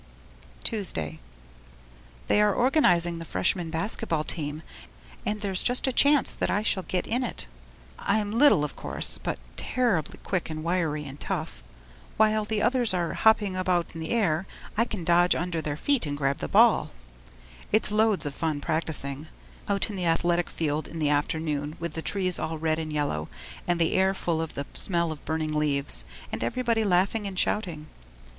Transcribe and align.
Tuesday 0.63 1.19
They 2.25 2.41
are 2.41 2.55
organizing 2.55 3.19
the 3.19 3.23
Freshman 3.23 3.69
basket 3.69 4.09
ball 4.09 4.23
team 4.23 4.63
and 5.27 5.41
there's 5.41 5.61
just 5.61 5.85
a 5.85 5.93
chance 5.93 6.33
that 6.33 6.49
I 6.49 6.63
shall 6.63 6.81
get 6.81 7.05
in 7.05 7.23
it. 7.23 7.45
I'm 7.99 8.31
little 8.31 8.63
of 8.65 8.75
course, 8.75 9.19
but 9.21 9.37
terribly 9.57 10.17
quick 10.23 10.49
and 10.49 10.63
wiry 10.63 11.05
and 11.05 11.19
tough. 11.19 11.61
While 12.17 12.45
the 12.45 12.63
others 12.63 12.95
are 12.95 13.13
hopping 13.13 13.55
about 13.55 13.93
in 13.93 14.01
the 14.01 14.09
air, 14.09 14.47
I 14.75 14.85
can 14.85 15.03
dodge 15.03 15.35
under 15.35 15.61
their 15.61 15.77
feet 15.77 16.07
and 16.07 16.17
grab 16.17 16.39
the 16.39 16.47
ball. 16.47 16.89
It's 17.71 17.91
loads 17.91 18.25
of 18.25 18.33
fun 18.33 18.59
practising 18.59 19.27
out 19.69 19.91
in 19.91 19.95
the 19.95 20.07
athletic 20.07 20.49
field 20.49 20.87
in 20.87 20.97
the 20.97 21.09
afternoon 21.11 21.75
with 21.79 21.93
the 21.93 22.01
trees 22.01 22.39
all 22.39 22.57
red 22.57 22.79
and 22.79 22.91
yellow 22.91 23.29
and 23.67 23.79
the 23.79 23.93
air 23.93 24.15
full 24.15 24.41
of 24.41 24.55
the 24.55 24.65
smell 24.73 25.11
of 25.11 25.23
burning 25.25 25.53
leaves, 25.53 26.05
and 26.31 26.43
everybody 26.43 26.83
laughing 26.83 27.27
and 27.27 27.37
shouting. 27.37 27.85